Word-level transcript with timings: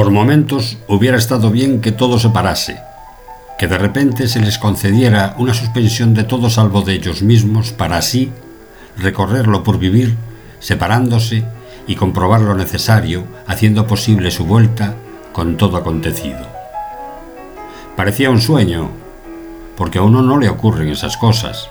Por 0.00 0.10
momentos 0.10 0.78
hubiera 0.88 1.18
estado 1.18 1.50
bien 1.50 1.82
que 1.82 1.92
todo 1.92 2.18
se 2.18 2.30
parase, 2.30 2.80
que 3.58 3.68
de 3.68 3.76
repente 3.76 4.28
se 4.28 4.40
les 4.40 4.56
concediera 4.56 5.34
una 5.36 5.52
suspensión 5.52 6.14
de 6.14 6.24
todo 6.24 6.48
salvo 6.48 6.80
de 6.80 6.94
ellos 6.94 7.20
mismos 7.20 7.72
para 7.72 7.98
así 7.98 8.32
recorrerlo 8.96 9.62
por 9.62 9.78
vivir, 9.78 10.16
separándose 10.58 11.44
y 11.86 11.96
comprobar 11.96 12.40
lo 12.40 12.54
necesario, 12.54 13.24
haciendo 13.46 13.86
posible 13.86 14.30
su 14.30 14.46
vuelta 14.46 14.94
con 15.34 15.58
todo 15.58 15.76
acontecido. 15.76 16.48
Parecía 17.94 18.30
un 18.30 18.40
sueño, 18.40 18.88
porque 19.76 19.98
a 19.98 20.02
uno 20.02 20.22
no 20.22 20.38
le 20.38 20.48
ocurren 20.48 20.88
esas 20.88 21.18
cosas. 21.18 21.68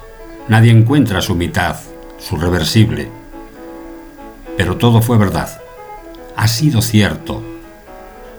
Nadie 0.48 0.72
encuentra 0.72 1.22
su 1.22 1.34
mitad, 1.34 1.78
su 2.20 2.38
reversible. 2.38 3.10
Pero 4.56 4.78
todo 4.78 5.02
fue 5.02 5.18
verdad. 5.18 5.50
Ha 6.36 6.48
sido 6.48 6.84
cierto. 6.84 7.49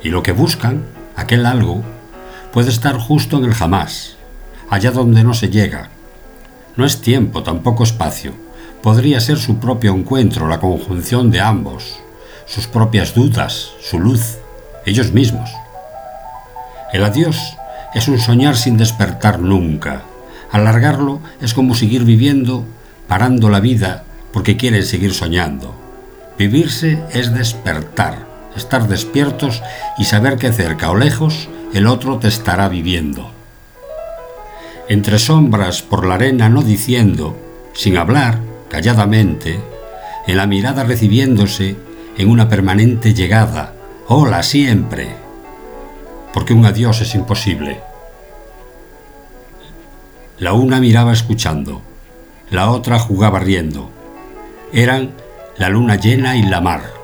Y 0.03 0.09
lo 0.09 0.23
que 0.23 0.33
buscan, 0.33 0.85
aquel 1.17 1.47
algo, 1.47 1.83
puede 2.53 2.71
estar 2.71 2.97
justo 2.97 3.39
en 3.39 3.45
el 3.45 3.55
jamás, 3.55 4.17
allá 4.69 4.91
donde 4.91 5.25
no 5.25 5.35
se 5.35 5.51
llega. 5.51 5.91
No 6.77 6.85
es 6.85 7.01
tiempo, 7.01 7.43
tampoco 7.43 7.85
espacio. 7.85 8.33
Podría 8.83 9.21
ser 9.21 9.39
su 9.39 9.59
propio 9.59 9.95
encuentro, 9.95 10.49
la 10.49 10.61
conjunción 10.61 11.31
de 11.31 11.41
ambos, 11.41 11.99
sus 12.47 12.67
propias 12.67 13.15
dudas, 13.15 13.73
su 13.83 13.99
luz, 13.99 14.39
ellos 14.87 15.13
mismos. 15.13 15.51
El 16.93 17.05
adiós 17.05 17.57
es 17.95 18.09
un 18.09 18.19
soñar 18.19 18.57
sin 18.57 18.77
despertar 18.77 19.39
nunca. 19.39 20.03
Alargarlo 20.51 21.21
es 21.41 21.55
como 21.55 21.75
seguir 21.75 22.05
viviendo, 22.05 22.65
parando 23.07 23.51
la 23.51 23.61
vida 23.61 24.05
porque 24.33 24.57
quieren 24.57 24.85
seguir 24.85 25.13
soñando. 25.15 25.75
Vivirse 26.39 27.03
es 27.13 27.35
despertar, 27.35 28.27
estar 28.57 28.89
despiertos 28.89 29.63
y 29.99 30.05
saber 30.05 30.37
que 30.37 30.53
cerca 30.53 30.91
o 30.91 30.97
lejos 30.97 31.49
el 31.73 31.87
otro 31.87 32.19
te 32.19 32.29
estará 32.29 32.69
viviendo. 32.69 33.30
Entre 34.88 35.19
sombras 35.19 35.83
por 35.83 36.07
la 36.07 36.15
arena 36.15 36.49
no 36.49 36.63
diciendo, 36.63 37.37
sin 37.74 37.97
hablar, 37.97 38.41
calladamente, 38.69 39.61
en 40.27 40.37
la 40.37 40.47
mirada 40.47 40.85
recibiéndose, 40.85 41.77
en 42.19 42.29
una 42.29 42.49
permanente 42.49 43.15
llegada, 43.15 43.73
hola 44.09 44.43
siempre, 44.43 45.15
porque 46.35 46.55
un 46.55 46.67
adiós 46.67 47.01
es 47.01 47.15
imposible. 47.15 47.80
La 50.39 50.52
una 50.52 50.80
miraba 50.80 51.13
escuchando, 51.13 51.83
la 52.51 52.71
otra 52.71 52.99
jugaba 52.99 53.39
riendo. 53.39 53.91
Eran 54.73 55.13
la 55.57 55.69
luna 55.69 55.96
llena 55.96 56.37
y 56.37 56.43
la 56.43 56.61
mar. 56.61 56.99